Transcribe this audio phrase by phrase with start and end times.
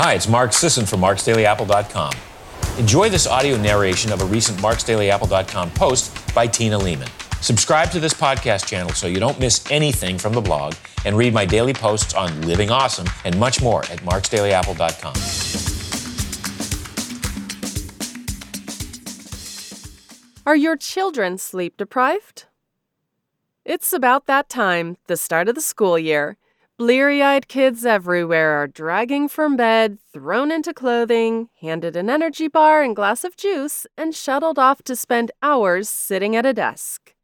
[0.00, 2.12] Hi, it's Mark Sisson from marksdailyapple.com.
[2.78, 7.08] Enjoy this audio narration of a recent marksdailyapple.com post by Tina Leaman.
[7.40, 10.74] Subscribe to this podcast channel so you don't miss anything from the blog
[11.04, 15.14] and read my daily posts on living awesome and much more at marksdailyapple.com.
[20.46, 22.44] Are your children sleep deprived?
[23.64, 26.36] It's about that time, the start of the school year.
[26.78, 32.84] Bleary eyed kids everywhere are dragging from bed, thrown into clothing, handed an energy bar
[32.84, 37.16] and glass of juice, and shuttled off to spend hours sitting at a desk.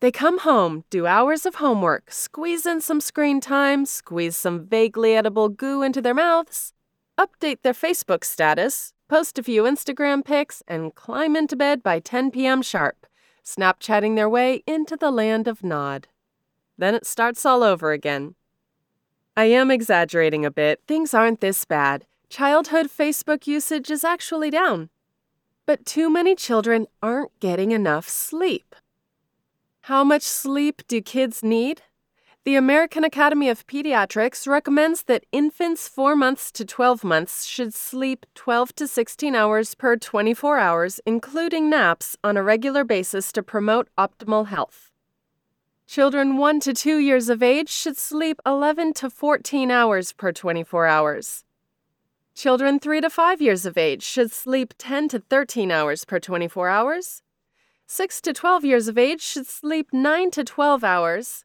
[0.00, 5.16] They come home, do hours of homework, squeeze in some screen time, squeeze some vaguely
[5.16, 6.74] edible goo into their mouths,
[7.16, 12.30] update their Facebook status, post a few Instagram pics, and climb into bed by 10
[12.30, 12.60] p.m.
[12.60, 13.06] sharp,
[13.42, 16.08] Snapchatting their way into the land of Nod.
[16.76, 18.34] Then it starts all over again.
[19.34, 20.82] I am exaggerating a bit.
[20.86, 22.04] Things aren't this bad.
[22.28, 24.90] Childhood Facebook usage is actually down.
[25.64, 28.76] But too many children aren't getting enough sleep.
[29.82, 31.80] How much sleep do kids need?
[32.44, 38.26] The American Academy of Pediatrics recommends that infants 4 months to 12 months should sleep
[38.34, 43.88] 12 to 16 hours per 24 hours, including naps, on a regular basis to promote
[43.96, 44.91] optimal health.
[45.92, 50.86] Children 1 to 2 years of age should sleep 11 to 14 hours per 24
[50.86, 51.44] hours.
[52.34, 56.70] Children 3 to 5 years of age should sleep 10 to 13 hours per 24
[56.70, 57.20] hours.
[57.86, 61.44] 6 to 12 years of age should sleep 9 to 12 hours,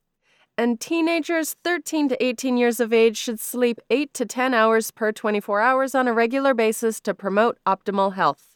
[0.57, 5.11] and teenagers 13 to 18 years of age should sleep 8 to 10 hours per
[5.11, 8.55] 24 hours on a regular basis to promote optimal health.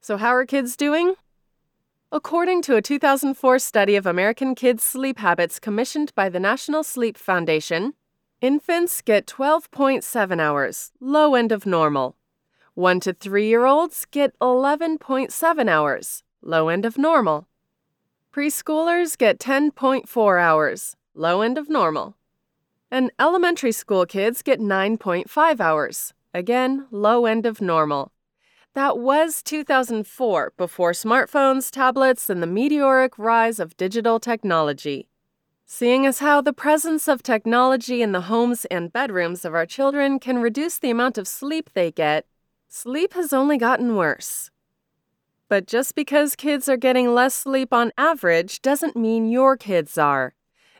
[0.00, 1.16] So, how are kids doing?
[2.12, 7.18] According to a 2004 study of American kids' sleep habits commissioned by the National Sleep
[7.18, 7.94] Foundation,
[8.40, 12.14] infants get 12.7 hours, low end of normal.
[12.74, 17.48] 1 to 3 year olds get 11.7 hours, low end of normal.
[18.32, 22.16] Preschoolers get 10.4 hours, low end of normal.
[22.88, 28.12] And elementary school kids get 9.5 hours, again, low end of normal.
[28.76, 35.08] That was 2004, before smartphones, tablets, and the meteoric rise of digital technology.
[35.64, 40.18] Seeing as how the presence of technology in the homes and bedrooms of our children
[40.18, 42.26] can reduce the amount of sleep they get,
[42.68, 44.50] sleep has only gotten worse.
[45.48, 50.34] But just because kids are getting less sleep on average doesn't mean your kids are.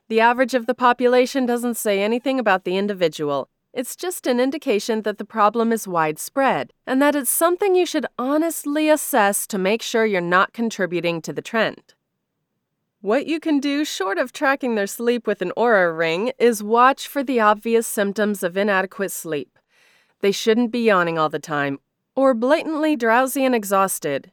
[0.08, 3.48] The average of the population doesn't say anything about the individual.
[3.76, 8.06] It's just an indication that the problem is widespread and that it's something you should
[8.18, 11.92] honestly assess to make sure you're not contributing to the trend.
[13.02, 17.06] What you can do, short of tracking their sleep with an Oura ring, is watch
[17.06, 19.58] for the obvious symptoms of inadequate sleep.
[20.20, 21.78] They shouldn't be yawning all the time,
[22.14, 24.32] or blatantly drowsy and exhausted.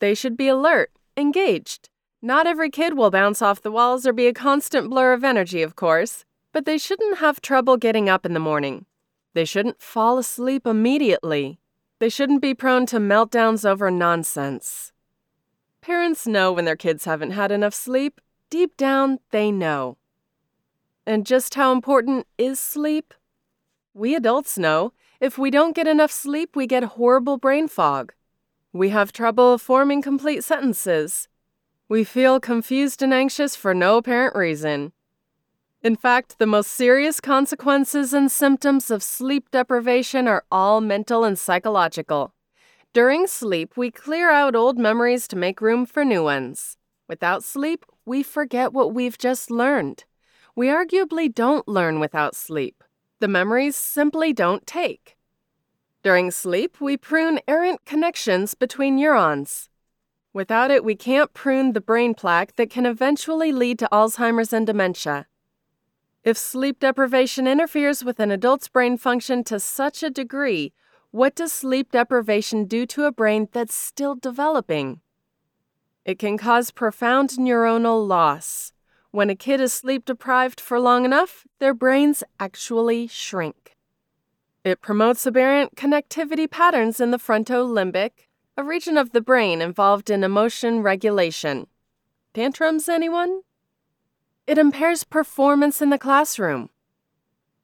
[0.00, 1.90] They should be alert, engaged.
[2.20, 5.62] Not every kid will bounce off the walls or be a constant blur of energy,
[5.62, 6.24] of course,
[6.54, 8.86] but they shouldn't have trouble getting up in the morning.
[9.34, 11.58] They shouldn't fall asleep immediately.
[11.98, 14.92] They shouldn't be prone to meltdowns over nonsense.
[15.80, 18.20] Parents know when their kids haven't had enough sleep.
[18.50, 19.98] Deep down, they know.
[21.04, 23.12] And just how important is sleep?
[23.92, 24.92] We adults know.
[25.20, 28.12] If we don't get enough sleep, we get horrible brain fog.
[28.72, 31.26] We have trouble forming complete sentences.
[31.88, 34.92] We feel confused and anxious for no apparent reason.
[35.84, 41.38] In fact, the most serious consequences and symptoms of sleep deprivation are all mental and
[41.38, 42.32] psychological.
[42.94, 46.78] During sleep, we clear out old memories to make room for new ones.
[47.06, 50.06] Without sleep, we forget what we've just learned.
[50.56, 52.82] We arguably don't learn without sleep.
[53.20, 55.18] The memories simply don't take.
[56.02, 59.68] During sleep, we prune errant connections between neurons.
[60.32, 64.66] Without it, we can't prune the brain plaque that can eventually lead to Alzheimer's and
[64.66, 65.26] dementia.
[66.24, 70.72] If sleep deprivation interferes with an adult's brain function to such a degree,
[71.10, 75.02] what does sleep deprivation do to a brain that's still developing?
[76.06, 78.72] It can cause profound neuronal loss.
[79.10, 83.76] When a kid is sleep deprived for long enough, their brains actually shrink.
[84.64, 90.24] It promotes aberrant connectivity patterns in the frontolimbic, a region of the brain involved in
[90.24, 91.66] emotion regulation.
[92.32, 93.42] Tantrums, anyone?
[94.46, 96.68] It impairs performance in the classroom.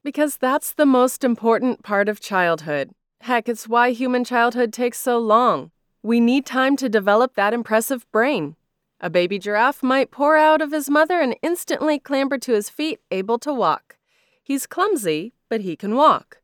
[0.03, 2.93] Because that's the most important part of childhood.
[3.21, 5.73] Heck, it's why human childhood takes so long.
[6.03, 8.57] We need time to develop that impressive brain.
[8.99, 13.01] A baby giraffe might pour out of his mother and instantly clamber to his feet,
[13.11, 13.99] able to walk.
[14.43, 16.41] He's clumsy, but he can walk.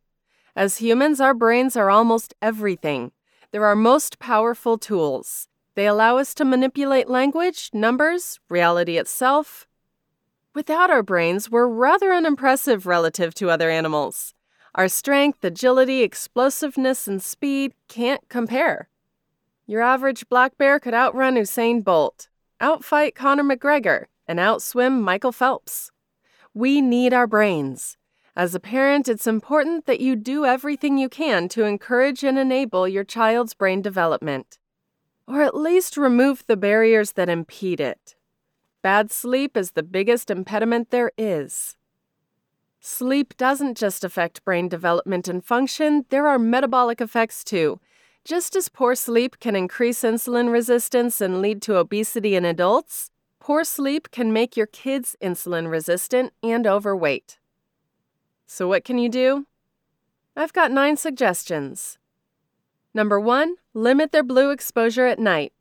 [0.55, 3.13] As humans, our brains are almost everything.
[3.53, 5.49] They're our most powerful tools.
[5.75, 9.67] They allow us to manipulate language, numbers, reality itself.
[10.57, 14.33] Without our brains, we're rather unimpressive relative to other animals.
[14.75, 18.89] Our strength, agility, explosiveness, and speed can't compare.
[19.67, 25.91] Your average black bear could outrun Usain Bolt, outfight Conor McGregor, and outswim Michael Phelps.
[26.55, 27.99] We need our brains.
[28.35, 32.89] As a parent, it's important that you do everything you can to encourage and enable
[32.89, 34.57] your child's brain development,
[35.29, 38.16] or at least remove the barriers that impede it.
[38.87, 41.75] Bad sleep is the biggest impediment there is.
[42.79, 47.81] Sleep doesn't just affect brain development and function, there are metabolic effects too.
[48.25, 53.11] Just as poor sleep can increase insulin resistance and lead to obesity in adults,
[53.41, 57.41] poor sleep can make your kids insulin resistant and overweight.
[58.47, 59.47] So, what can you do?
[60.37, 61.99] I've got nine suggestions.
[62.95, 65.53] Number one, limit their blue exposure at night.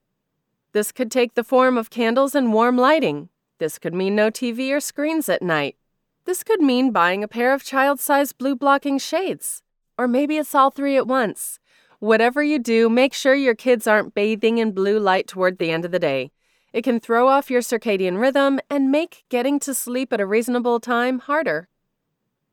[0.75, 3.30] This could take the form of candles and warm lighting.
[3.60, 5.77] This could mean no TV or screens at night.
[6.25, 9.63] This could mean buying a pair of child sized blue blocking shades.
[9.98, 11.60] Or maybe it's all three at once.
[12.00, 15.86] Whatever you do, make sure your kids aren't bathing in blue light toward the end
[15.86, 16.31] of the day.
[16.74, 20.81] It can throw off your circadian rhythm and make getting to sleep at a reasonable
[20.81, 21.69] time harder.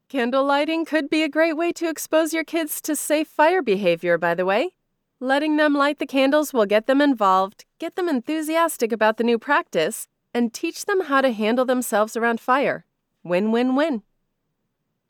[0.09, 4.17] Candle lighting could be a great way to expose your kids to safe fire behavior,
[4.17, 4.75] by the way.
[5.19, 9.37] Letting them light the candles will get them involved, get them enthusiastic about the new
[9.37, 12.85] practice, and teach them how to handle themselves around fire.
[13.25, 14.03] Win win win.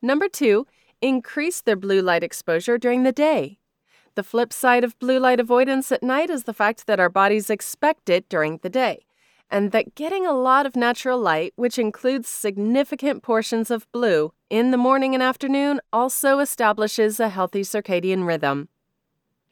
[0.01, 0.67] Number two,
[1.03, 3.59] increase their blue light exposure during the day.
[4.15, 7.51] The flip side of blue light avoidance at night is the fact that our bodies
[7.51, 9.05] expect it during the day,
[9.51, 14.71] and that getting a lot of natural light, which includes significant portions of blue, in
[14.71, 18.71] the morning and afternoon also establishes a healthy circadian rhythm.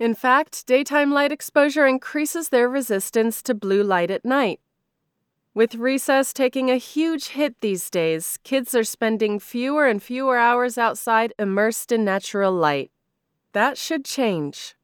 [0.01, 4.59] In fact, daytime light exposure increases their resistance to blue light at night.
[5.53, 10.79] With recess taking a huge hit these days, kids are spending fewer and fewer hours
[10.79, 12.91] outside immersed in natural light.
[13.53, 14.75] That should change.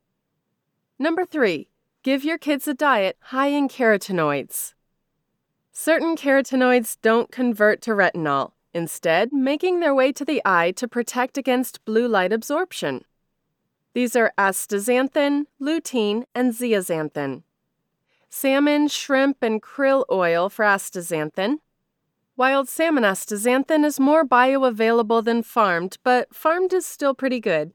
[0.99, 1.71] Number three,
[2.03, 4.75] give your kids a diet high in carotenoids.
[5.73, 11.39] Certain carotenoids don't convert to retinol, instead, making their way to the eye to protect
[11.39, 13.07] against blue light absorption.
[13.97, 17.45] These are astaxanthin, lutein, and zeaxanthin.
[18.29, 21.61] Salmon, shrimp, and krill oil for astaxanthin.
[22.37, 27.73] Wild salmon astaxanthin is more bioavailable than farmed, but farmed is still pretty good.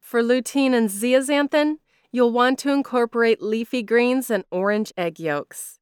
[0.00, 1.78] For lutein and zeaxanthin,
[2.10, 5.78] you'll want to incorporate leafy greens and orange egg yolks.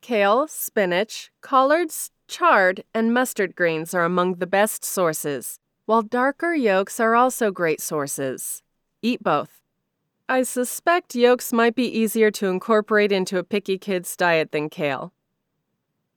[0.00, 7.00] Kale, spinach, collards, chard, and mustard greens are among the best sources, while darker yolks
[7.00, 8.62] are also great sources.
[9.02, 9.60] Eat both.
[10.28, 15.12] I suspect yolks might be easier to incorporate into a picky kid's diet than kale.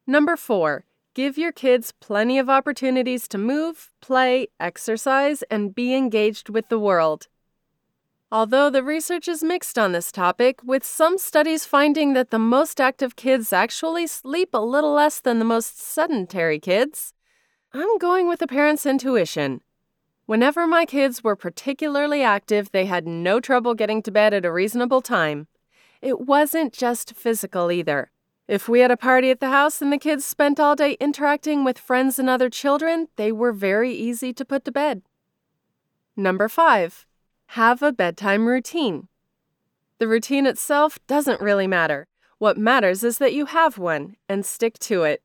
[0.06, 0.86] Number four,
[1.16, 6.78] give your kids plenty of opportunities to move, play, exercise, and be engaged with the
[6.78, 7.28] world.
[8.32, 12.80] Although the research is mixed on this topic, with some studies finding that the most
[12.80, 17.14] active kids actually sleep a little less than the most sedentary kids,
[17.74, 19.62] I'm going with a parent's intuition.
[20.26, 24.52] Whenever my kids were particularly active, they had no trouble getting to bed at a
[24.52, 25.48] reasonable time.
[26.02, 28.12] It wasn't just physical either.
[28.48, 31.64] If we had a party at the house and the kids spent all day interacting
[31.64, 35.04] with friends and other children, they were very easy to put to bed.
[36.16, 37.06] Number five,
[37.48, 39.08] have a bedtime routine.
[39.98, 42.08] The routine itself doesn't really matter.
[42.38, 45.22] What matters is that you have one and stick to it.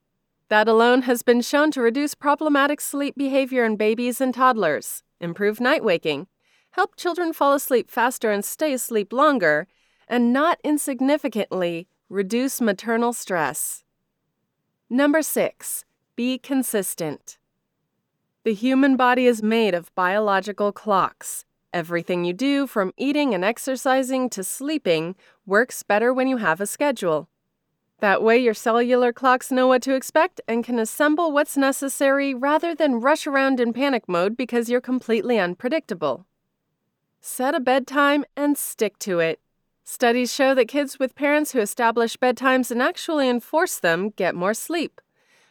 [0.50, 5.60] That alone has been shown to reduce problematic sleep behavior in babies and toddlers, improve
[5.60, 6.26] night waking,
[6.72, 9.68] help children fall asleep faster and stay asleep longer,
[10.08, 13.84] and not insignificantly, reduce maternal stress.
[14.90, 15.84] Number six,
[16.16, 17.38] be consistent.
[18.42, 21.44] The human body is made of biological clocks.
[21.72, 25.14] Everything you do, from eating and exercising to sleeping,
[25.46, 27.28] works better when you have a schedule.
[28.00, 32.74] That way, your cellular clocks know what to expect and can assemble what's necessary rather
[32.74, 36.26] than rush around in panic mode because you're completely unpredictable.
[37.20, 39.38] Set a bedtime and stick to it.
[39.84, 44.54] Studies show that kids with parents who establish bedtimes and actually enforce them get more
[44.54, 45.02] sleep.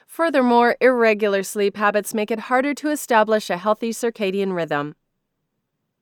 [0.08, 4.96] Furthermore, irregular sleep habits make it harder to establish a healthy circadian rhythm.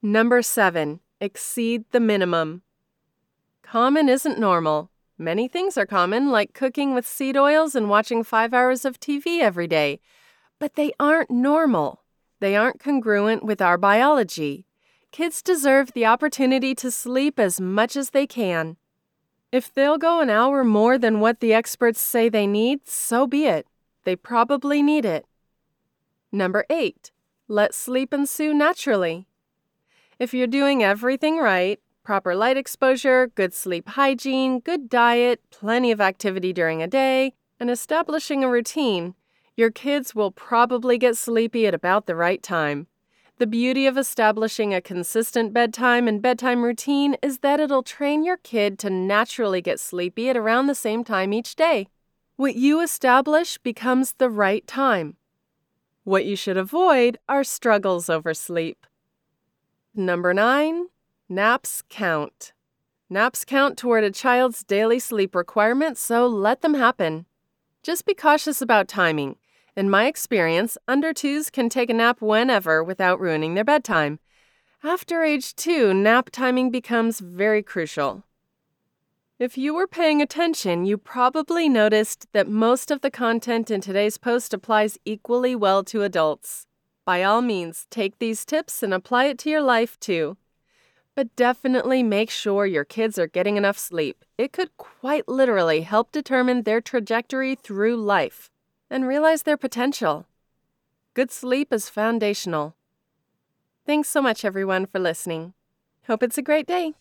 [0.02, 1.02] Number 7.
[1.20, 2.62] Exceed the minimum.
[3.64, 4.92] Common isn't normal.
[5.20, 9.40] Many things are common, like cooking with seed oils and watching five hours of TV
[9.40, 10.00] every day,
[10.60, 12.04] but they aren't normal.
[12.40, 14.68] They aren't congruent with our biology.
[15.12, 18.78] Kids deserve the opportunity to sleep as much as they can.
[19.52, 23.46] If they'll go an hour more than what the experts say they need, so be
[23.46, 23.66] it.
[24.04, 25.26] They probably need it.
[26.32, 27.12] Number 8.
[27.48, 29.28] Let sleep ensue naturally.
[30.20, 36.00] If you're doing everything right, proper light exposure, good sleep hygiene, good diet, plenty of
[36.00, 39.14] activity during a day, and establishing a routine,
[39.58, 42.88] your kids will probably get sleepy at about the right time.
[43.40, 48.38] The beauty of establishing a consistent bedtime and bedtime routine is that it'll train your
[48.38, 51.90] kid to naturally get sleepy at around the same time each day.
[52.38, 55.18] What you establish becomes the right time.
[56.06, 58.88] What you should avoid are struggles over sleep.
[59.94, 60.86] Number nine,
[61.30, 62.54] naps count.
[63.10, 67.26] Naps count toward a child's daily sleep requirement, so let them happen.
[67.84, 69.38] Just be cautious about timing.
[69.76, 74.20] In my experience, under twos can take a nap whenever without ruining their bedtime.
[74.84, 78.24] After age two, nap timing becomes very crucial.
[79.40, 84.18] If you were paying attention, you probably noticed that most of the content in today's
[84.18, 86.66] post applies equally well to adults.
[87.06, 90.38] By all means, take these tips and apply it to your life too.
[91.18, 94.24] But definitely make sure your kids are getting enough sleep.
[94.38, 98.52] It could quite literally help determine their trajectory through life
[98.88, 100.28] and realize their potential.
[101.16, 102.76] Good sleep is foundational.
[103.84, 105.56] Thanks so much, everyone, for listening.
[106.06, 106.94] Hope it's a great day.